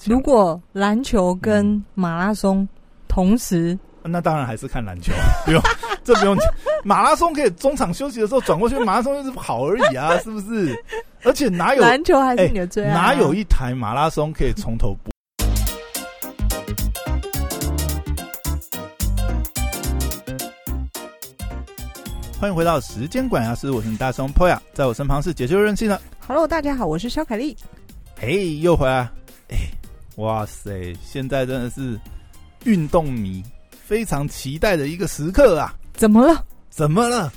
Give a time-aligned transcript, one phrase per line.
[0.00, 2.66] 强如果篮球跟马拉松
[3.06, 5.62] 同时，那当然还是看篮球啊， 不用，
[6.02, 6.46] 这不用讲。
[6.82, 10.74] 马拉松可以中场休息的时候转过去，马拉松就是跑而已啊， 是不是？
[11.22, 15.12] 而且哪有篮球还是你的最爱、啊哪有一台马拉松可以从头播？
[22.40, 27.54] 欢迎回到时间管家师，我是你大松 Poya，在我身旁是解救任性的，？Hello，大家好，我是肖凯丽。
[28.18, 29.10] 嘿，又回来，哎，
[30.16, 31.98] 哇塞，现在真的是
[32.64, 33.42] 运动迷
[33.84, 35.74] 非常期待的一个时刻啊！
[35.94, 36.44] 怎么了？
[36.68, 37.32] 怎么了？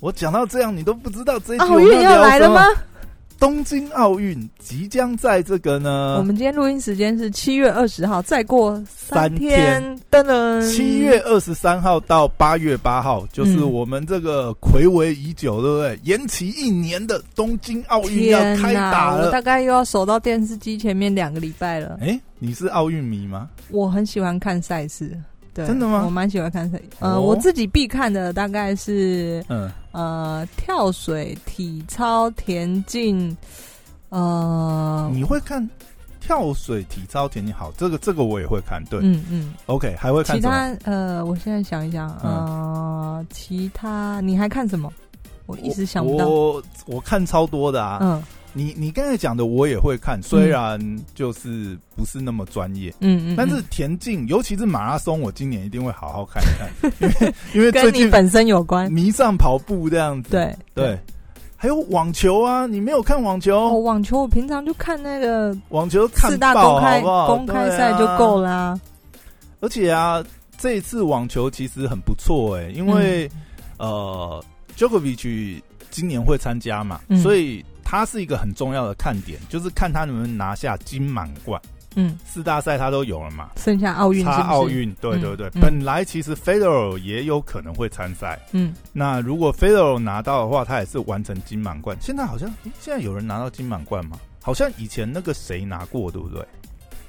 [0.00, 2.62] 我讲到这样，你都不知道这一集奥我们运要聊什么来了吗？？
[3.38, 9.80] 东京奥运即将在这个呢，我们今天录音时间是七月二十号，再过三天，
[10.10, 15.98] 噔噔，七月二十三号到八月八号，就是嗯我们这个暌违已久，对不对？
[16.02, 19.26] 延期一年的东京奥运要天开打了。
[19.26, 21.96] 我大概又要守到电视机前面两个礼拜了。
[22.00, 23.48] 哎、你是奥运迷吗？
[23.70, 25.16] 我很喜欢看赛事，
[25.58, 33.36] 对，真的吗我蛮喜欢看水，呃，哦我自己必看的大概是嗯，呃跳水、体操、田径，
[34.10, 35.68] 呃，你会看
[36.20, 37.52] 跳水、体操、田径？
[37.52, 38.80] 好，这个这个我也会看。
[38.84, 40.42] 对、嗯嗯，o k 还会看其？
[40.42, 44.92] 他呃，我现在想一想，呃，其他你还看什么？
[45.48, 46.28] 我一直想不到。
[46.28, 47.98] 我我看超多的啊。
[48.00, 48.22] 嗯
[48.54, 50.80] 你你刚才讲的我也会看，虽然
[51.14, 52.92] 就是不是那么专业。
[52.98, 58.90] 嗯嗯，但是嗯田径，尤其是马拉松，我今年一定会好好看一看，因为 因为跟你本身有关。
[58.90, 60.30] 迷上跑步这样子。
[60.30, 60.98] 对对，
[61.56, 63.54] 还有网球啊，你没有看网球？
[63.54, 68.40] 哦，网球我平常就看那个网球看四大公开公开赛就够。
[68.40, 68.80] 啦。
[69.60, 70.24] 而且啊，
[70.56, 73.30] 这一次网球其实很不错哎、因为、
[73.76, 74.42] 呃
[74.78, 75.60] ，Djokovic
[75.90, 81.60] 今年会参加嘛，嗯所以他是一个很重要的看点，就是看他能不能拿下金满贯。
[81.96, 85.48] 嗯，四大赛他都有了嘛，剩下奥运差奥，运，对嗯对对。
[85.54, 91.96] 嗯本来其实 Federer 也有可能会参赛，嗯，那如果 Federer 拿到的话，他也是完成金满贯。
[92.00, 94.18] 现在好像，诶现在有人拿到金满贯吗？
[94.40, 96.46] 好像以前那个谁拿过，对不对？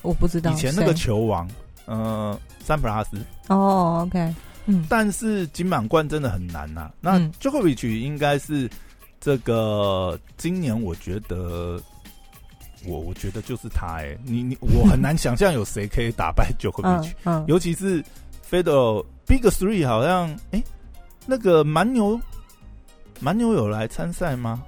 [0.01, 1.47] 我不知道以前那个球王，
[1.85, 3.17] 呃，三普拉斯。
[3.47, 4.33] 哦，OK，
[4.69, 4.85] 嗯。
[4.89, 7.31] 但是金满贯真的很难呐、那嗯。
[7.41, 8.69] Djokovic 应该是
[9.19, 11.81] 这个今年，我觉得。
[12.85, 18.01] 我我觉得就是他哎、你你我很难想象有谁可以打败 Djokovic，、 嗯嗯，尤其是
[18.49, 20.63] Federer Big Three 好像哎、
[21.25, 22.17] 那个蛮牛
[23.19, 24.63] 蛮牛有来参赛吗？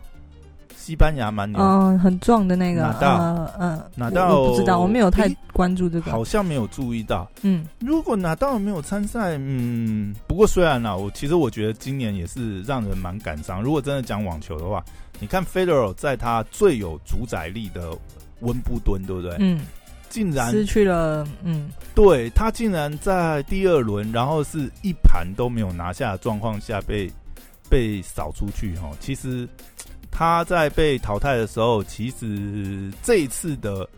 [0.81, 6.09] 西班牙蛮牛、嗯，很壮的那个，拿到呃嗯，我拿到我不知道，我没有太关注这个。
[6.11, 7.29] 好像没有注意到。
[7.43, 13.61] 嗯如果拿到没有参赛，嗯，不过虽然啦，我其实我觉得今年也是让人蛮感伤。
[13.61, 14.83] 如果真的讲网球的话，
[15.19, 17.91] 你看 Federer 在他最有主宰力的
[18.39, 19.35] 温布敦，对不对？
[19.39, 19.61] 嗯，
[20.09, 27.11] 竟然失去了，嗯对他竟然在第二轮，然后是一盘都没有拿下的状况下被
[27.69, 28.89] 被扫出去哈。
[28.99, 29.47] 其实
[30.21, 33.89] 他在被淘汰的时候，其实这一次的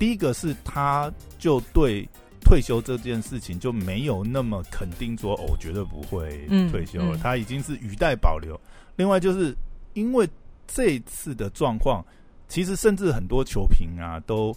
[0.00, 2.04] 第一个是他就对
[2.40, 8.60] 退休这件事情就没有那么肯定说，哦，绝对不会嗯退休了，嗯他已经是语带保留。
[8.96, 9.54] 另外就是
[9.92, 10.28] 因为
[10.66, 12.04] 这一次的状况，
[12.48, 14.52] 其实甚至很多球评啊都。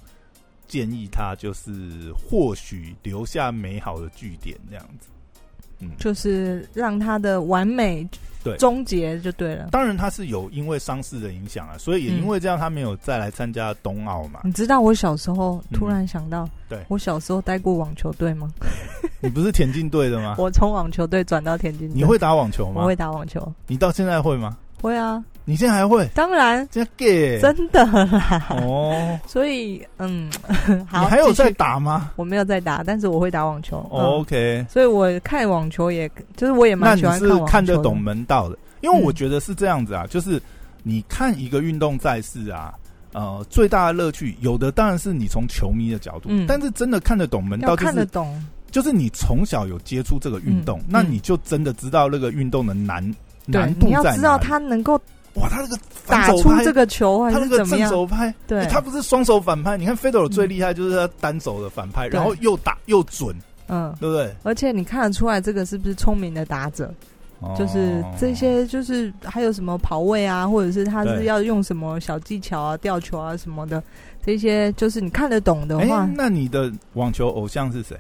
[0.68, 5.07] 建议他就是或许留下美好的据点这样子。
[5.79, 8.07] 嗯，就是让他的完美
[8.43, 9.67] 对终结就对了。
[9.71, 14.39] 当然他是有因为伤势的影响啊，所以也因为这样他没有再来参加冬奥嘛。
[14.43, 18.49] 你知道我小时候嗯突然想到，对我小时候待过网球队吗？
[19.19, 20.35] 你不是田径队的吗？
[20.38, 21.95] 我从网球队转到田径队。
[21.95, 22.81] 你会打网球吗？
[22.81, 24.57] 我会打网球，你到现在会吗？
[24.81, 26.07] 会啊，你现在还会？
[26.13, 26.88] 当然真
[27.71, 28.45] 的啦。
[28.49, 30.29] 哦，所以嗯，
[30.67, 31.49] 你，还有在？
[31.51, 33.77] 打吗、我没有在打，但是我会打网球。
[33.91, 40.41] 嗯哦 o k 所以我看网球也，就是我也蛮喜欢看网球的看得懂门道的，因为我嗯觉得是这样子啊，就是
[40.83, 42.73] 你看一个运动赛事啊。
[43.13, 48.45] 呃，最大的乐趣有的当然是你从球迷的角度，嗯但是真的看得懂门道，就是看得懂。
[48.69, 53.15] 就是你从小有接触这个运动，嗯那你就真的知道那个运动的难对
[53.47, 54.94] 难，度你要在知道他能够
[55.33, 57.89] 哇，他这个反打出这个球还是怎么样？
[57.89, 59.77] 手拍，对欸他不是双手反拍。
[59.77, 63.35] 你看菲德尔最厉害就是他单手的反拍，对然后又打又准，
[63.67, 64.33] 嗯，对不对？
[64.44, 66.94] 而且你看得出来这个是不是聪明的打者？
[67.55, 73.83] 就是哦这些，就是还有什么跑位啊，或者是他是要用什么小技巧啊、吊球啊什么的，
[74.25, 77.95] 这些就是你看得懂的哎、话，那你的网球偶像是谁？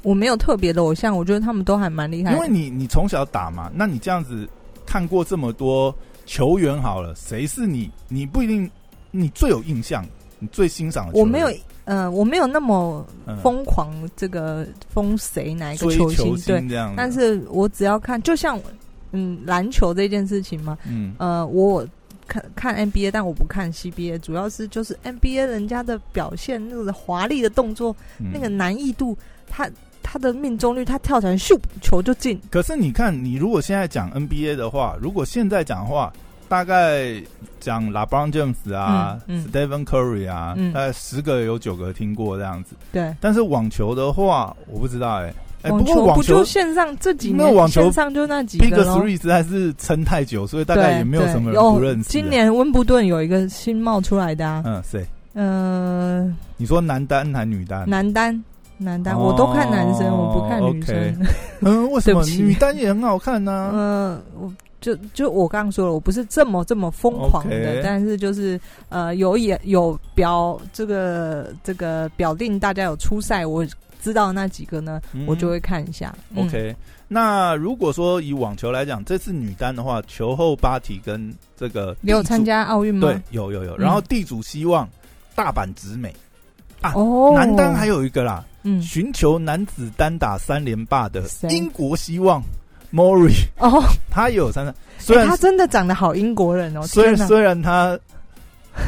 [0.00, 2.32] 我没有特别的偶像，我觉得他们都还蛮厉害。
[2.32, 4.48] 因为你你从小打嘛，那你这样子
[4.92, 5.94] 看过这么多
[6.26, 8.70] 球员好了，谁是你你不一定
[9.10, 10.04] 你最有印象，
[10.38, 11.24] 你最欣赏的球员？
[11.24, 11.50] 我没有
[11.86, 13.34] 呃，我没有那么嗯。
[13.38, 18.60] 疯狂，这个封谁哪一个球星球对，星这样，但是我只要看，就像
[19.12, 21.14] 嗯篮球这件事情嘛，嗯。
[21.18, 21.88] 呃，我
[22.26, 28.30] 看看 NBA，但我不看 CBA，主要是就是 NBA 人家的表现，那个华丽的动作，嗯。
[28.30, 29.16] 那个难易度，
[29.48, 29.66] 他
[30.12, 36.12] 他的命中率，他跳起来咻球就进，可是你看，你如果现在讲 NBA 的话，如果现在讲的话，
[36.50, 37.14] 大概
[37.60, 42.76] 讲 LeBron James 啊、嗯嗯 Stephen Curry 啊，嗯大概十个有九个听过这样子。
[42.92, 43.16] 对。
[43.22, 45.32] 但是网球的话，我不知道哎、
[45.62, 52.10] 哎、网不过网球线上这几年那网球线上就那几 Big 个咯 Three 实在是撑太久，所以大概也没有什么人不认识的。
[52.10, 55.06] 今年温布顿有一个新冒出来的啊，嗯，谁？
[55.32, 57.88] 呃，你说男单还女单？
[57.88, 58.44] 男单，
[58.82, 61.26] 男单，哦我都看男生，我不看女生。
[61.60, 62.24] 嗯，为什么？
[62.24, 73.64] 女单也很好看呢、呃，我就就我刚刚说了，我不是这么这么疯狂的但是就是呃有也有表这个这个表定大家有初赛，我
[74.02, 75.24] 知道那几个呢，嗯。
[75.26, 76.12] 我就会看一下。
[76.30, 76.44] 嗯。
[76.44, 76.74] OK，、
[77.06, 83.06] 那如果说以网球来讲，这次女单的话，球后巴体跟这个你有参加奥运吗？
[83.06, 83.76] 对，有有有。
[83.76, 84.88] 嗯然后地主希望
[85.36, 86.12] 大阪直美，
[86.82, 88.82] 啊哦，男单还有一个啦，嗯。
[88.82, 92.42] 寻求男子单打三连霸的英国希望
[92.92, 94.74] Mori，哦，他也有三三。
[94.98, 97.98] 虽然、欸他真的长得好英国人哦，虽然虽然他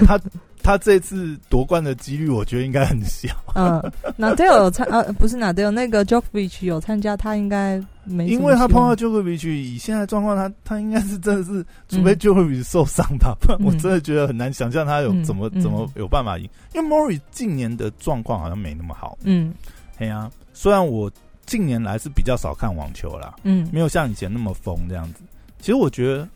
[0.07, 0.21] 他
[0.65, 3.29] 他这次夺冠的几率，我觉得应该很小。
[3.55, 16.49] 嗯，纳德有参呃不是纳德那个 Djokovic 有参加，他应该没因为他碰到 Djokovic，以现在状况，他他应该是真的是，除非嗯 Djokovic 受伤吧，不然我嗯真的觉得很难想象他有嗯怎么、嗯怎么有办法赢。
[16.75, 19.19] 因为 Mori 近年的状况好像没那么好。
[19.23, 19.53] 嗯
[19.99, 21.11] 哎呀、虽然我
[21.47, 25.21] 近年来是比较少看网球啦，嗯没有像以前那么疯这样子。
[25.61, 26.29] 其实我觉得，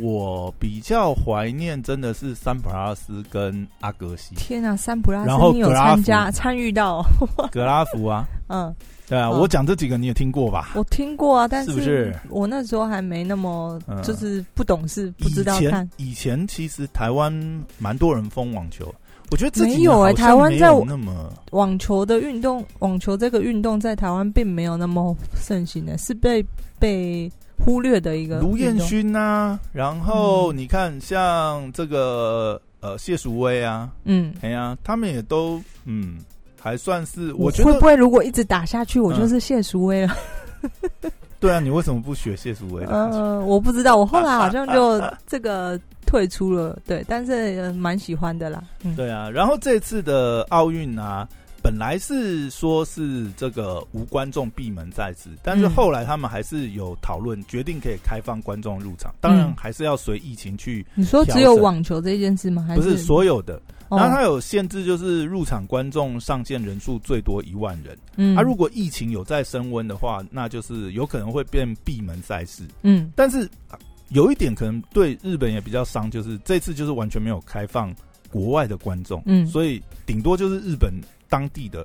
[0.00, 7.04] 我比较怀念真的是三普拉斯跟阿格西、天啊，三普拉斯然后你有参加参与到？
[7.52, 8.74] 格拉夫啊，嗯，
[9.08, 9.40] 对啊，嗯。
[9.40, 10.70] 我讲这几个你也听过吧？
[10.74, 12.14] 我听过啊，但是不是？
[12.28, 14.02] 我那时候还没那么嗯。
[14.02, 15.90] 就是不懂事，不知道以前看。
[15.96, 17.32] 以前其实台湾
[17.78, 18.92] 蛮多人疯网球，
[19.30, 26.44] 我觉得没有欸年好像没台湾在有那么网球的运动，网球这个运动在台湾并没有那么盛行的，是被
[26.78, 27.30] 被
[27.64, 28.78] 忽略的一个卢彦。
[28.80, 36.18] 勋啊，然后嗯你看像这个呃谢淑薇啊，嗯，哎呀，他们也都嗯
[36.60, 40.16] 还算是，我觉得会不会如果一直打下去，我嗯就是谢淑薇了？
[41.40, 42.92] 对啊，你为什么不学谢淑薇的？
[42.92, 48.62] 呃，我不知道，我后来 好像就这个退出了，对，但是呃蛮喜欢的啦。
[48.82, 51.28] 嗯，对啊，然后这次的奥运啊，
[51.68, 62.64] 本来是说是这个无观众闭门赛事，但是嗯后来他们还是有讨论，决定可以开放观众入场，当然嗯还是要随疫情去，你说只有网球这件事吗？
[62.66, 63.60] 还不是所有的。
[63.90, 67.94] 哦然后它有限制，就是入场观众上限人数最多一万人。
[68.16, 72.62] 嗯，啊，如果疫情有再升温的话，那就是有可能会变闭门赛事。
[72.82, 73.76] 嗯但是啊
[74.08, 77.94] 有一点可能对日本也比较伤，就是这次就是完全没有开放
[78.30, 80.90] 国外的观众，嗯所以顶多就是日本
[81.28, 81.84] 当地的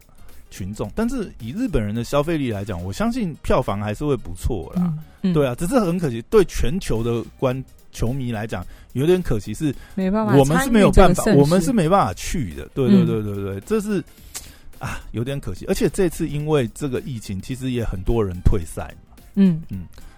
[0.50, 0.92] 群众。
[0.96, 4.82] 但是以日本人的消费力来讲，我相信票房还是会不错啦。
[4.84, 12.68] 嗯嗯对啊，只是很可惜，对全球的观球迷来讲，有点可惜是没办法，我们是没有办法，我们是没办法去的。
[12.74, 14.04] 对对嗯对对对，这是
[14.80, 15.66] 啊，有点可惜。
[15.68, 19.16] 而且这次因为这个疫情，其实也很多人退赛嘛。
[19.36, 19.64] 嗯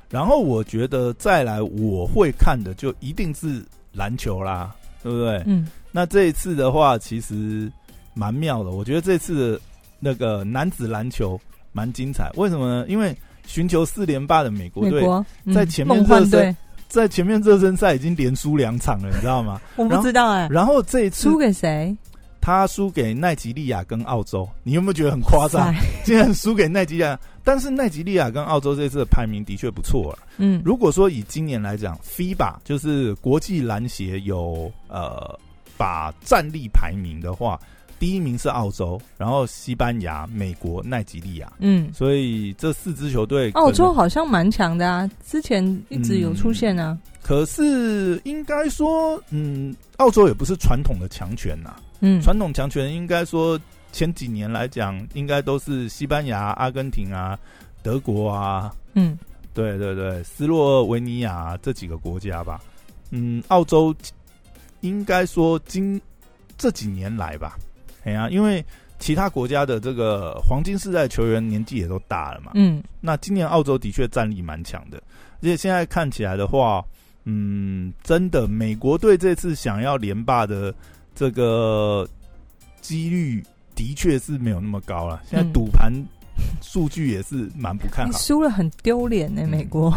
[0.10, 4.74] 然后我觉得再来我会看的就一定是篮球啦，
[5.04, 5.44] 对不对？
[5.46, 7.72] 嗯那这一次的话，其实
[8.16, 8.72] 蛮妙的。
[8.72, 9.62] 我觉得这次
[10.00, 11.40] 那个男子篮球
[11.72, 12.86] 蛮精彩，为什么呢？
[12.88, 15.06] 因为寻求四连霸的美国队
[15.46, 16.56] 嗯在前面热身队，
[16.88, 19.62] 在前面热身赛已经连输两场了，你知道吗？
[19.78, 21.96] 我不知道哎，然后这一次输给谁？
[22.42, 25.74] 他输给奈及利亚跟澳洲，你有没有觉得很夸张？
[25.74, 30.20] 塞竟然输给奈及利亚，但是奈及利亚跟澳洲这次的排名的确不错了。
[30.38, 35.40] 嗯如果说以今年来讲，FIBA 就是国际篮协有呃
[35.76, 37.60] 把战力排名的话，
[38.00, 46.98] 第一名是澳洲，然后西班牙、美国、奈及利亚，嗯，所以这四支球队澳洲好像蛮强的啊，之前一直有出现啊。
[47.22, 53.60] 可是应该说，嗯，澳洲也不是传统的强权呐、嗯，传统强权应该说
[53.92, 57.38] 前几年来讲，应该都是西班牙、阿根廷啊、
[57.82, 59.18] 德国啊，嗯。
[59.54, 62.60] 对对对，斯洛维尼亚这几个国家吧。
[63.12, 63.96] 嗯，澳洲
[64.82, 66.02] 应该说今
[66.58, 67.58] 这几年来吧，
[68.06, 68.64] 哎呀、因为
[68.98, 72.52] 其他国家的这个黄金世代球员年纪也都大了嘛。
[72.56, 74.98] 嗯那今年澳洲的确战力蛮强的，
[75.42, 76.84] 而且现在看起来的话，
[77.26, 80.74] 嗯，真的美国队这次想要连霸的
[81.14, 82.08] 这个
[82.80, 83.44] 几率
[83.76, 85.22] 的确是没有那么高了。
[85.30, 85.92] 现在嗯赌盘
[86.62, 88.12] 数据也是蛮不看好。
[88.12, 89.94] 你 输了很丢脸呢，嗯美国。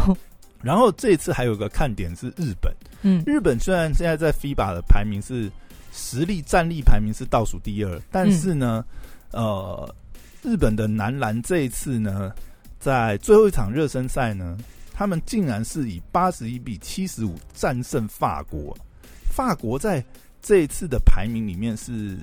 [0.61, 2.73] 然后这次还有个看点是日本，
[3.03, 5.49] 嗯日本虽然现在在 FIBA 的排名是
[5.91, 8.83] 实力战力排名是倒数第二，但是呢，
[9.31, 9.95] 呃，
[10.41, 12.33] 日本的男篮这一次呢，
[12.79, 14.57] 在最后一场热身赛呢，
[14.93, 18.77] 他们竟然是以八十一比七十五战胜法国。
[19.29, 20.03] 法国在
[20.41, 22.17] 这一次的排名里面是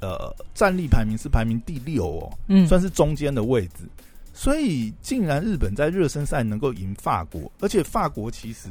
[0.00, 3.84] 呃战力排名是排名第六哦，嗯，算是中间的位置。
[4.32, 8.68] 所以，竟然日本在热身赛能够赢法国，而且法国其实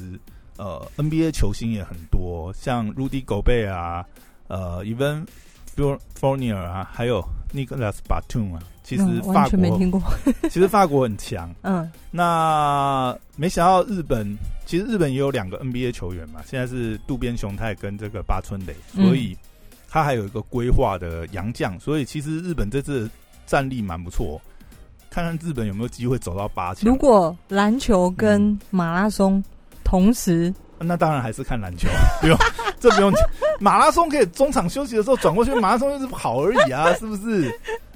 [0.57, 4.05] 呃 NBA 球星也很多，像 Rudy Gobert 啊，
[4.47, 5.25] 呃，Even
[6.19, 8.61] Fournier 啊，还有 Nicolas Batum 啊。
[8.83, 10.01] 其实嗯法国全没国听过。
[10.49, 11.53] 其实法国很强。
[11.63, 19.35] 嗯那没想到日本，其实日本也有两个 NBA 球员嘛，现在是渡边雄太跟这个八村垒，嗯所以
[19.89, 23.09] 他还有一个规划的洋将，所以其实日本这次
[23.47, 24.39] 战力蛮不错，
[25.09, 26.95] 看看日本有没有机会走到八强如。
[26.95, 29.43] 果篮球嗯跟马拉松
[29.95, 31.87] 同时，那当然还是看篮球，
[32.19, 32.37] 不用
[32.81, 33.21] 这不用讲。
[33.61, 37.49] 马拉松可以中场休息的时候转过去，马拉松就是跑而已啊， 是不是？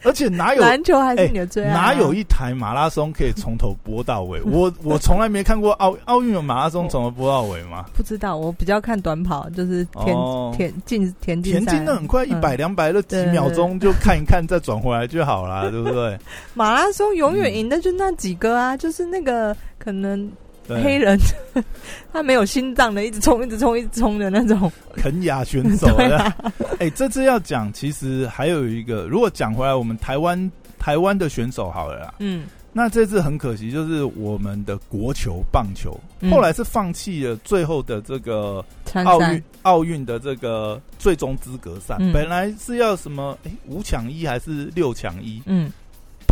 [0.03, 4.41] 而且哪有篮球还是你的最爱啊、哪有一台马拉松可以从头播到尾？
[4.43, 7.83] 我 我从来没看过奥奥运有马拉松从头播到尾吗？
[7.93, 8.37] 不知道？
[8.37, 16.17] 我比较看短跑，就是田、哦田径田径田赛径的很快，一嗯百两百的几秒钟就看一看，再转回来就好啦，对不对？
[16.53, 20.33] 马拉松永远赢的就那几个啊，就是那个可能对
[20.77, 21.19] 黑人
[22.13, 24.71] 他没有心脏的，一直冲一直冲一直冲的那种。
[24.95, 25.87] 肯雅选手
[26.79, 32.13] 哎、这次要讲，其实还有一个，如果讲回来，我们台湾台湾的选手好了啦。
[32.19, 36.31] 嗯，那这次很可惜，就是我们的国球棒球，嗯。
[36.31, 42.13] 后来是放弃了最后的这个奥运奥运的这个最终资格赛，嗯。
[42.13, 45.63] 本来是要什么哎五抢一还是六抢一，嗯。
[45.65, 45.71] 本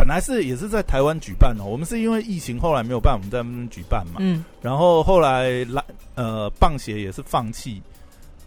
[0.08, 5.84] 来是也是在台湾举办的，我们是因为疫情后来没有办法，我们在那边举办嘛，嗯然后后来来
[6.14, 7.82] 呃棒协也是放弃，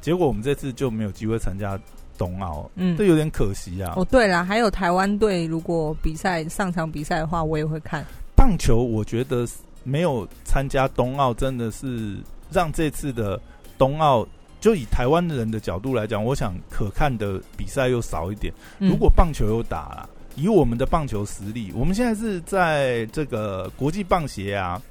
[0.02, 1.80] 结果我们这次就没有机会参加
[2.18, 3.06] 冬奥，嗯这。
[3.06, 3.94] 有点可惜啊。
[3.96, 8.06] 哦，对了，还有台湾队，如果比赛上场比赛的话，我也会看。
[8.36, 9.46] 棒球我觉得
[9.84, 12.18] 没有参加冬奥，真的是
[12.52, 13.40] 让这次的
[13.78, 14.26] 冬奥，
[14.60, 18.54] 就以台湾人的角度来讲，我想可看的比赛又少一点。
[18.80, 20.10] 嗯如果棒球又打啦，
[20.42, 24.82] 以我们的棒球实力，我们现在是在这个国际棒协啊，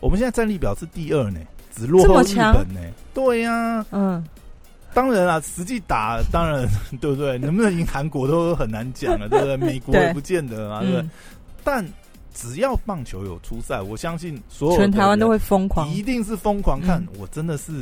[0.00, 1.40] 我们现在战力表是第二呢，
[1.74, 2.80] 只落后日本呢。
[3.12, 4.24] 对呀、嗯
[4.94, 6.68] 当然啊，实际打当然
[7.00, 7.38] 对不对？
[7.38, 9.56] 能不能赢韩国都很难讲了，对不对？
[9.56, 11.00] 美国也不见得啊，对不对？
[11.00, 11.10] 嗯，
[11.64, 11.86] 但
[12.34, 15.88] 只要棒球有出赛，我相信所有全台湾都人会疯狂。
[15.88, 17.00] 一定是疯狂看。
[17.00, 17.72] 嗯我真的是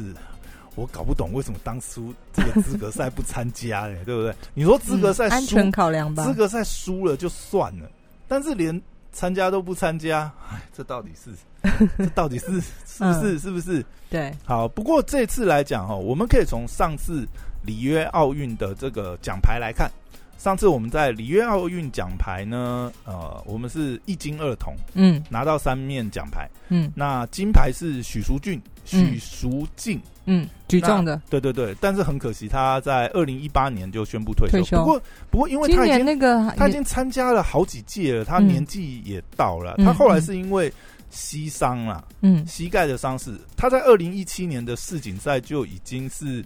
[0.77, 4.35] 我搞不懂为什么当初这个资格赛不参加嘞， 对不对？
[4.55, 6.33] 你说资格赛嗯安输全考量吧资。
[6.33, 7.91] 格赛输了就算了，
[8.29, 8.81] 但是连
[9.12, 11.31] 参加都不参加，哎，这到底是
[11.99, 13.85] 这到底是是不是、是不是？
[14.09, 17.27] 对，好，不过这次来讲哈，我们可以从上次
[17.65, 19.91] 里约奥运的这个奖牌来看。
[20.40, 26.49] 上次我们在里约奥运奖牌呢，呃，我们是一金二铜，嗯拿到三面奖牌。
[26.70, 31.20] 嗯那金牌是许淑俊，许淑静，嗯，举重的。
[31.28, 34.52] 对对对，但是很可惜，他在二零一八年就宣布退休。
[34.52, 39.75] 退休不过不过，因为今他已经年那个他已经参加了好几届了，他嗯年纪也到了。
[39.76, 40.73] 嗯他后来是因为
[41.11, 46.42] 膝伤啦，嗯膝盖的伤势，他在二零一七年的世锦赛就已经是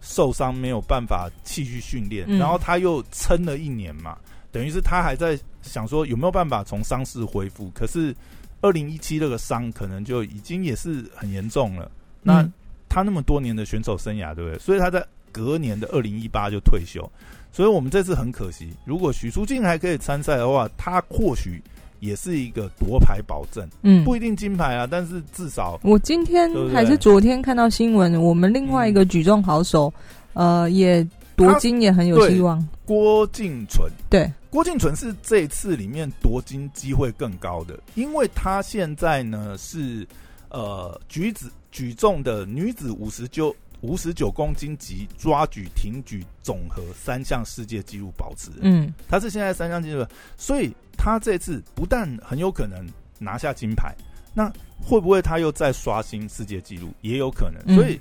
[0.00, 4.16] 受伤，没有办法继续训练，嗯然后他又撑了一年嘛，
[4.50, 7.70] 等于是他还在想说有没有办法从伤势恢复。
[7.74, 8.14] 可是
[8.60, 11.90] 二零一七那个伤可能就已经也是很严重了。
[12.22, 12.52] 那嗯
[12.88, 14.58] 他那么多年的选手生涯，对不对？
[14.58, 17.08] 所以他在隔年的二零一八就退休。
[17.52, 21.62] 所以我们这次很可惜，如果许淑净还可以参赛的话，他或许
[22.00, 29.92] 也是一个夺牌保证，嗯，不一定金牌啊，但是至少我今天还是昨天看到新闻，我们另外一个举重好手，
[30.32, 32.66] 呃，也夺金也很有希望。
[32.84, 40.06] 郭敬淳，对，郭敬淳是这次里面夺金机会更高的，因为他现在呢是
[40.48, 48.60] 呃举子举重的女子五十九五十九公斤级抓举、挺举总和三项世界纪录保持人。
[48.62, 50.06] 嗯他是现在三项纪录，
[50.36, 52.86] 所以他这次不但很有可能
[53.18, 53.94] 拿下金牌，
[54.34, 56.92] 那会不会他又再刷新世界纪录？
[57.00, 57.62] 也有可能。
[57.66, 57.98] 嗯所以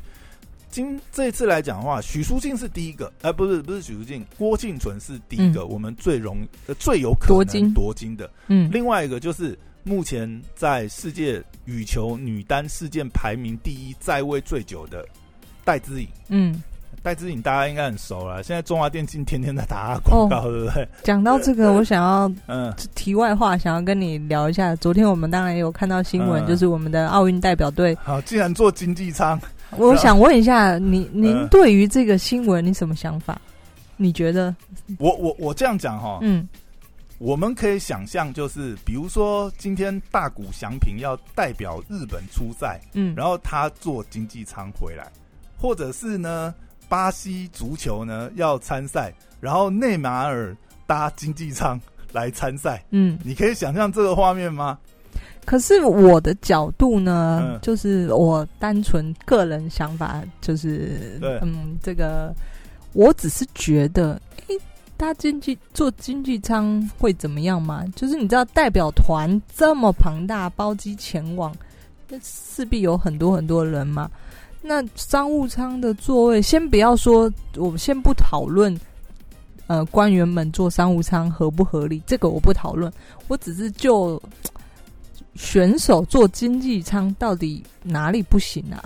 [0.69, 8.29] 今这次来讲的话，许淑静是第一个，呃，不是不是许淑静，郭敬淳是第一个，我们最容呃最有可能夺金夺金的。
[8.47, 15.03] 嗯另外一个就是目前在世界羽球女单事件排名第一，在位最久的
[15.69, 16.07] 戴资颖。
[16.29, 16.63] 嗯
[17.03, 20.85] 戴之颖大家应该很熟了，现在中华电信天天在打广告，对不对？
[21.03, 24.75] 讲到这个，我想要嗯，题外话，想要跟你聊一下。
[24.75, 27.95] 昨天我们当然有看到新闻，嗯就是我们的奥运代表队。
[28.03, 29.39] 好，既然做经济舱，
[29.77, 33.39] 我想问一下，您您嗯对于这个新闻你什么想法？
[33.95, 34.53] 你觉得？
[34.97, 36.49] 我我我这样讲哈，嗯
[37.17, 45.07] 我们可以想象，就是比如说今天大谷翔平要代表日本出赛，嗯，然后他坐经济舱回来，
[45.59, 46.53] 或者是呢，
[46.87, 50.55] 巴西足球呢要参赛，然后内马尔
[50.87, 51.79] 搭经济舱
[52.13, 54.77] 来参赛，嗯，你可以想象这个画面吗？
[55.45, 62.33] 可是我的角度呢，嗯就是我单纯个人想法，就是嗯，这个
[62.93, 64.57] 我只是觉得，诶、
[64.95, 67.83] 搭经济坐经济舱会怎么样嘛？
[67.95, 71.55] 就是你知道代表团这么庞大，包机前往，
[72.07, 74.09] 那势必有很多很多人嘛。
[74.61, 78.77] 那商务舱的座位，先不要说，我们先不讨论，
[79.67, 82.91] 呃，官员们坐商务舱合不合理，这个我不讨论，
[83.27, 84.21] 我只是就
[85.35, 88.83] 选手坐经济舱到底哪里不行啊？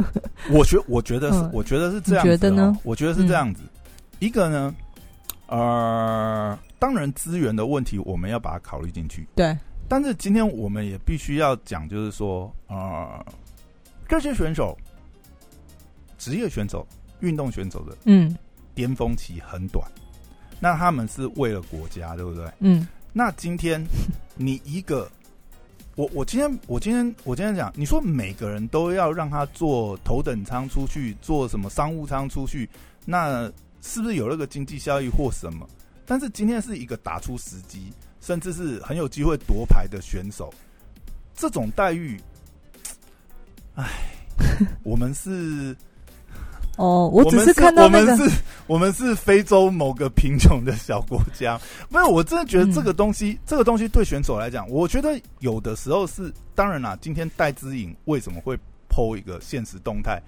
[0.52, 2.32] 我觉我觉得是，嗯我觉得是这样子、哦。
[2.32, 3.62] 觉得呢我觉得是这样子。
[4.18, 4.74] 一个呢，
[5.46, 9.56] 呃，当然资源的问题我们要把它考虑进去，对，
[9.88, 13.24] 但是今天我们也必须要讲，就是说，呃，
[14.06, 14.76] 这些选手，
[16.24, 16.86] 职业选手、
[17.20, 18.34] 运动选手的嗯
[18.74, 19.86] 巅峰期很短，
[20.58, 22.50] 那他们是为了国家，对不对？
[22.60, 23.86] 嗯那今天
[24.34, 25.06] 你一个，
[25.96, 32.66] 我我今天我今天我今天讲，你说每个人都要让他坐头等舱出去，坐什么商务舱出去，
[33.04, 33.52] 那
[33.82, 35.68] 是不是有那个经济效益或什么？
[36.06, 40.50] 但是今天是一个打出时机，甚至是很有机会夺牌的选手，
[41.34, 42.18] 这种待遇，
[43.74, 43.84] 唉，
[44.82, 45.76] 我们是。
[46.76, 51.60] 哦，我只是看到那个，我们是，我们是非洲某个贫穷的小国家。
[51.88, 58.58] 没有，我真的觉得这个东西，这个东西对选手来讲，我觉得有的时候是，当然啦，今天戴之颖为什么会
[58.90, 60.20] 剖一个现实动态，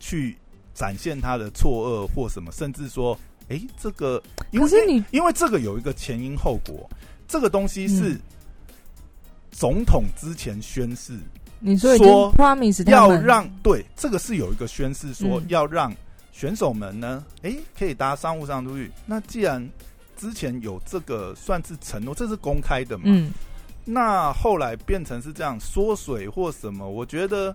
[0.00, 0.36] 去
[0.74, 3.16] 展现他的错愕或什么，甚至说，
[3.48, 6.88] 诶，这个，因为你因为这个有一个前因后果，
[7.28, 8.20] 这个东西是嗯
[9.52, 11.16] 总统之前宣誓，
[11.62, 15.94] 你说说 promise 要让对这个是有一个宣誓说嗯要让
[16.32, 18.90] 选手们呢，诶，可以搭商务上出去。
[19.06, 19.66] 那既然
[20.16, 23.04] 之前有这个算是承诺，这是公开的嘛？
[23.06, 23.30] 嗯
[23.84, 26.88] 那后来变成是这样缩水或什么？
[26.88, 27.54] 我觉得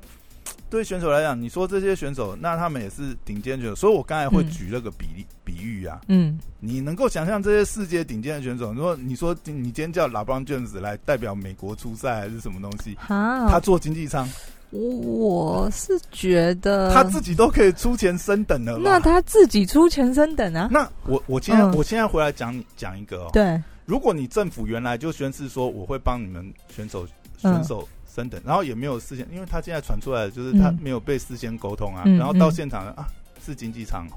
[0.69, 6.01] 对选手来讲，你说这些选手，那他们也是顶尖选手，所以我刚才会嗯举那个比例、比喻啊。
[6.07, 14.27] 嗯你能够想象这些世界顶尖的选手，如果你说你今天叫拉布朗卷子来代表美国出赛还是什么东西，哈，他做经济舱，
[14.71, 18.77] 我是觉得他自己都可以出钱升等了？
[18.79, 27.07] 那他自己出钱升等啊，那我我今天、嗯我现在回来讲讲一个哦，对，如果你政府原来就宣誓说我会帮你们选手
[27.43, 30.80] 嗯选手升等，然后也没有事先，因为他现在传出来的就是他嗯。
[30.82, 32.51] 没有被事先沟通啊，嗯然后到嗯。
[32.51, 33.08] 现场啊
[33.45, 34.08] 是经济舱，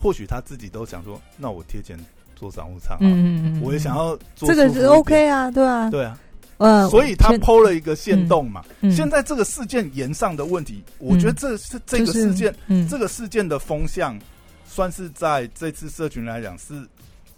[0.00, 1.96] 或许他自己都想说，那我贴钱
[2.34, 6.18] 做商务舱啊，嗯嗯嗯，我也想要做这个是 OK 啊，对啊，对啊，
[6.56, 8.64] 呃，所以他剖了一个线洞嘛。
[8.80, 8.90] 嗯。
[8.90, 12.88] 现在这个事件延上的问题，我觉得这是这个就是事件嗯。
[12.88, 14.18] 这个事件的风向，
[14.64, 16.74] 算是在这次社群来讲是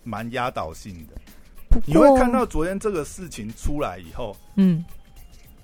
[0.05, 1.21] 蛮压倒性的。
[1.85, 4.85] 你会看到昨天这个事情出来以后，嗯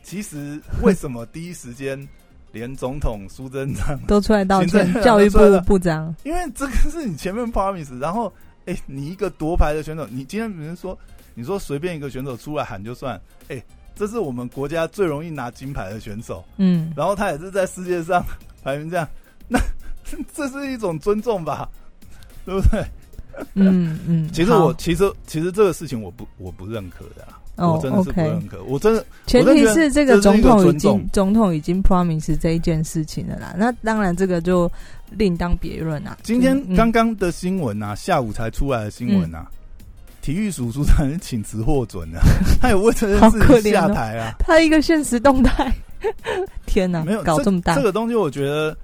[0.05, 2.09] 其实为什么第一时间
[2.53, 6.15] 连总统苏贞昌， 都出来道歉，教育部部长。
[6.23, 8.33] 因为这个是你前面 promise，然后
[8.67, 10.97] 哎、你一个夺牌的选手，你今天比如说
[11.35, 13.61] 你说随便一个选手出来喊就算，哎、
[13.97, 16.93] 这是我们国家最容易拿金牌的选手，嗯。
[16.97, 18.25] 然后他也是在世界上
[18.63, 19.09] 排名这样，
[19.49, 19.59] 那
[20.33, 21.69] 这是一种尊重吧，
[22.45, 22.85] 对不对？
[23.55, 34.69] 嗯嗯， 其实我其实其实这个事情我不我不认可的我真的是不认可，我真的前提是这个总统已经总统已经 promise 这一件事情了啦，那当然这个就
[35.11, 36.19] 另当别论啊。
[36.25, 39.47] 今天嗯刚刚的新闻啊，下午才出来的新闻啊，
[40.21, 42.19] 体育署署长是请辞获准的，
[42.61, 44.35] 他有为这件好可事怜哦下台啊。
[44.41, 45.73] 他一个现实动态，
[46.67, 48.77] 天哪，没有搞这么大这，个东西，我觉得，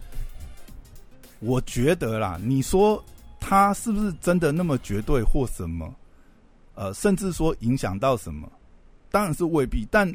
[1.40, 3.02] 我觉得啦，你说
[3.40, 5.92] 他是不是真的那么绝对或什么？
[6.74, 8.48] 呃，甚至说影响到什么？
[9.10, 10.10] 当然是未必，但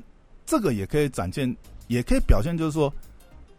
[0.45, 1.53] 这个也可以展现，
[1.87, 2.91] 也可以表现，就是说，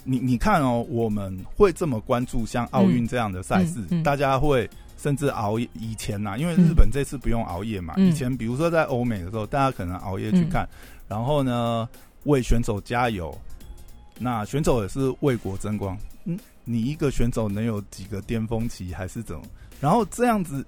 [0.03, 5.69] 你你看哦，我们会这么关注像奥运这样的赛事，嗯嗯嗯大家会甚至熬夜。
[5.75, 10.67] 以前呐、因为日本这次不用熬夜嘛，嗯以前比如说在欧美的时候，大家可能熬夜去看，
[11.07, 11.89] 然后呢
[12.25, 13.37] 为选手加油，
[14.19, 15.97] 那选手也是为国争光。
[16.25, 16.37] 嗯，
[16.69, 19.43] 你一个选手能有几个巅峰期，还是怎么？
[19.81, 20.67] 然后这样子，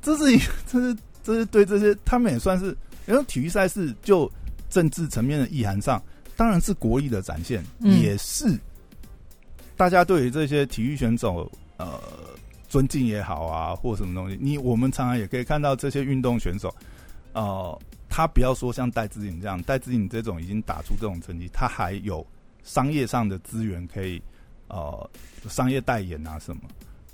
[0.00, 2.76] 这是一， 这是这是对这些他们也算是，
[3.06, 4.30] 因为体育赛事就
[4.70, 6.02] 政治层面的意涵上，
[6.36, 8.58] 当然是国力的展现，嗯也是
[9.76, 12.00] 大家对于这些体育选手呃
[12.68, 16.72] 尊敬也好啊，或什么东西，你我们常常也可以看到这些运动选手，
[17.32, 17.78] 呃，
[18.08, 22.24] 他不要说像戴资颖这样，戴资颖这种已经打出这种成绩，他还有
[22.62, 24.22] 商业上的资源可以
[24.72, 25.10] 呃
[25.48, 26.62] 商业代言啊什么，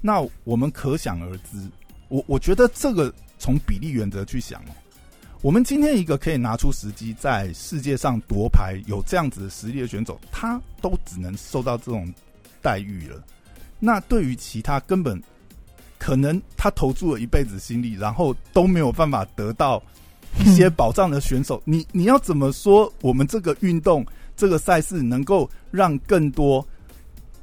[0.01, 1.69] 那我们可想而知，
[2.09, 4.73] 我我觉得这个从比例原则去想哦。
[5.43, 12.13] 我们今天一个可以拿出时机在世界上夺牌有这样子的实力的选手，他都只能受到这种
[12.63, 13.23] 待遇了。
[13.79, 15.23] 那对于其他根本
[15.97, 19.81] 可能他投注了一辈子心力，然后都没有办法得到
[20.41, 24.05] 一些保障的选手，你你要怎么说我们这个运动
[24.37, 26.67] 这个赛事能够让更多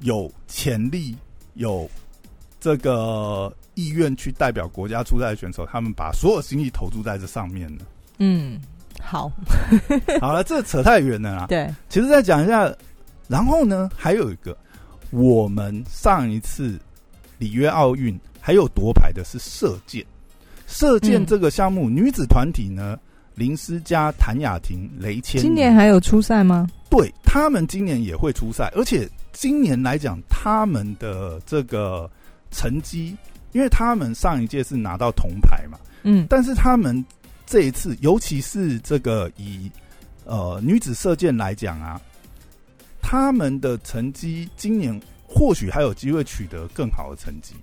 [0.05, 1.15] 有潜力、
[1.55, 1.89] 有
[2.59, 7.83] 这个意愿去代表国家出赛的选手，他们把所有心意投注在这上面呢？
[8.19, 8.61] 嗯，
[9.01, 9.31] 好，
[10.21, 11.47] 好了，这扯太远了啦。
[11.47, 12.71] 对，其实再讲一下，
[13.27, 14.55] 然后呢，还有一个，
[15.09, 16.79] 我们上一次
[17.39, 20.05] 里约奥运还有夺牌的是射箭，
[20.67, 22.95] 射箭嗯这个项目，女子团体呢，
[23.33, 26.67] 林诗佳、谭雅婷、雷谦，今年还有出赛吗？
[26.91, 32.09] 对他们今年也会出赛，而且今年来讲，他们的这个
[32.51, 33.15] 成绩，
[33.51, 37.03] 因为他们上一届是拿到铜牌嘛，嗯但是他们
[37.45, 39.69] 这一次，尤其是这个以
[40.23, 41.99] 呃女子射箭来讲啊，
[43.01, 47.53] 他们的成绩今年或许还有机会取得更好的成绩。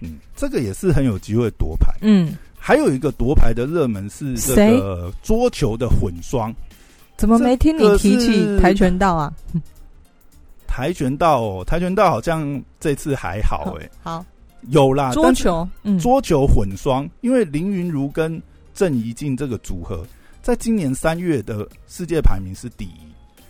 [0.00, 1.94] 嗯，这个也是很有机会夺牌。
[2.00, 6.52] 嗯，还有一个夺牌的热门是这个桌球的混双，
[7.18, 9.30] 怎么没听你提起跆拳道啊？
[10.74, 14.26] 跆拳道哦，跆拳道好像这次还好哎、好，
[14.70, 18.42] 有啦，桌球，嗯，桌球混双，因为林云如跟
[18.74, 20.04] 郑怡静这个组合，
[20.42, 23.06] 在今年三月的世界排名是第一，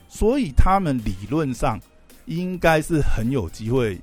[0.06, 1.80] 所以他们理论上
[2.26, 3.98] 应该是很有机会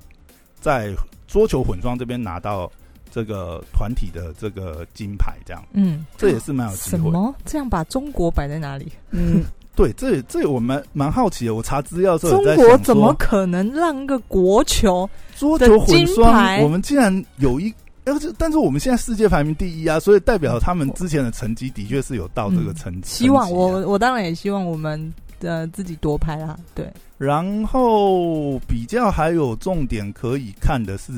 [0.59, 0.91] 在
[1.27, 2.71] 桌球混双这边拿到
[3.11, 6.97] 这个团体的这个金牌，这样嗯，这也是蛮有机会。
[6.97, 7.35] 什么？
[7.45, 8.91] 这样把中国摆在哪里？
[9.11, 9.43] 嗯，
[9.81, 11.55] 对，这这我蛮蛮好奇的。
[11.55, 15.09] 我查资料的时候中国怎么可能让一个国球？
[15.35, 23.25] 桌球混双，我们竟然有一，但是但是我们现在世界排名第一啊，所以代表他们之前的成绩的确是有到这个成绩。
[23.25, 26.55] 嗯希望啊我我当然也希望我们呃自己多拍啦。
[26.75, 31.11] 对，然后比较还有重点可以看的是，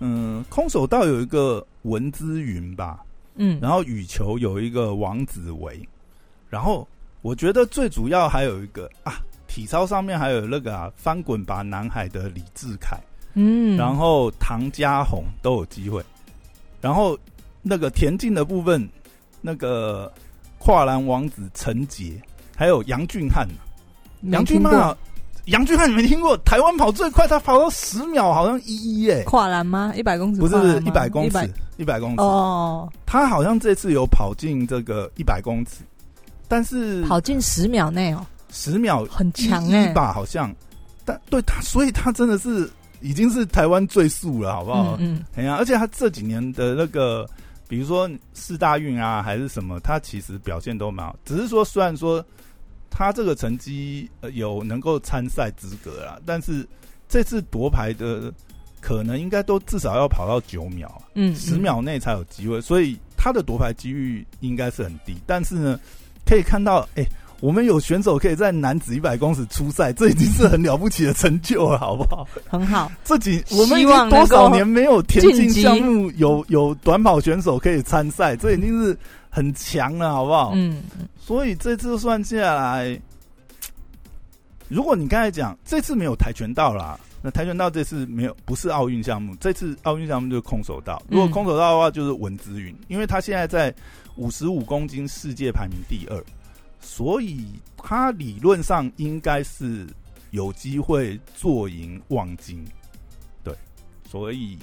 [0.00, 3.04] 嗯，空手道有一个文之云吧，
[3.36, 5.88] 嗯，然后羽球有一个王子维，
[6.50, 6.88] 然后
[7.26, 9.14] 我觉得最主要还有一个啊，
[9.48, 12.96] 体操上面还有那个啊翻滚吧男孩的李志凯。
[13.34, 16.00] 嗯，然后唐家红都有机会，
[16.80, 17.18] 然后
[17.62, 18.88] 那个田径的部分，
[19.40, 20.10] 那个
[20.58, 22.12] 跨栏王子陈杰，
[22.54, 23.44] 还有杨俊翰，
[24.20, 24.96] 没杨俊听过翰，
[25.46, 26.36] 杨俊翰你没听过？
[26.44, 29.92] 台湾跑最快，他跑到十秒，好像一一耶，跨栏吗？
[29.96, 30.78] 一百公尺不是？
[30.82, 35.82] 一百公100尺，一百公尺，哦，他好像这次有跑进这个一百公尺，
[36.48, 40.54] 但是跑进十秒内哦，十秒很强一哎、一吧，好像，
[41.04, 44.96] 但对他，所以他真的是已经是台湾最速了，好不好？
[45.00, 47.28] 嗯嗯，哎呀，而且他这几年的那个，
[47.68, 51.16] 比如说四大运啊，还是什么，他其实表现都蛮好。
[51.24, 52.24] 只是说，虽然说
[52.90, 56.66] 他这个成绩、呃、有能够参赛资格啦，但是
[57.08, 58.32] 这次夺牌的
[58.80, 65.16] 可能应该都至少要跑到九秒啊，嗯，十秒内才有机会，所以他的夺牌几率应该是很低。
[65.26, 65.78] 但是呢，
[66.26, 67.06] 可以看到，哎、
[67.40, 72.26] 我们有选手可以在男子一百公尺出赛，这已经是很了不起的成就了，好不好？
[72.48, 78.98] 很好，这几我们已经多少年没有田径项目有有短跑选手可以参赛，这已经是
[79.30, 80.52] 很强了，好不好？
[80.54, 80.82] 嗯，
[81.18, 83.00] 所以这次算下来，
[84.68, 91.00] 如果你刚才讲这次没有跆拳道啦，那跆拳道这次没有不是奥运项目，这次奥运项目就是空手道。
[91.08, 93.72] 如果嗯空手道的话，就是文姿云，因为他现在在
[94.16, 96.24] 五十五公斤世界排名第二，
[96.80, 99.86] 所以他理论上应该是
[100.30, 102.64] 有机会坐赢望京。
[103.42, 103.54] 对，
[104.10, 104.58] 所以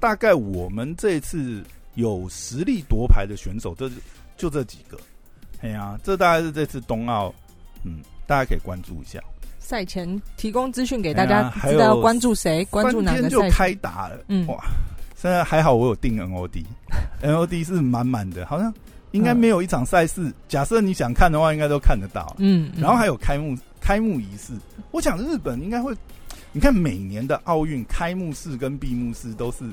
[0.00, 1.62] 大概我们这次
[1.94, 3.90] 有实力夺牌的选手，这
[4.36, 4.98] 就这几个。
[5.60, 7.34] 哎呀、这大概是这次冬奥，
[7.82, 9.20] 嗯，大家可以关注一下。
[9.58, 13.56] 赛前提供资讯给大哎家知道要关注谁，关注哪三天就个赛事。
[13.56, 14.56] 开打了，嗯哇！
[15.16, 18.72] 现在还好我有订 NOD，NOD 是满满的，好像
[19.12, 22.34] 应该没有一场赛事，假设你想看的话，应该都看得到。
[22.38, 24.52] 嗯，嗯然后还有开幕开幕仪式，
[24.90, 25.94] 我想日本应该会，
[26.52, 29.64] 你看每年的奥运开幕式跟闭幕式都是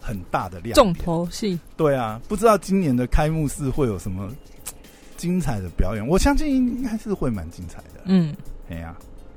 [0.00, 0.92] 很大的量重。
[0.94, 4.30] 头戏，对啊，不知道今年的开幕式会有什么
[5.16, 6.06] 精彩的表演？
[6.06, 8.02] 我相信应该是会蛮精彩的。
[8.04, 8.34] 嗯，
[8.68, 8.94] 哎呀，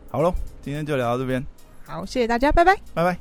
[0.09, 1.43] 好喽，今天就聊到这边，
[1.85, 2.75] 好，谢谢大家，拜拜。
[2.93, 3.17] 拜拜。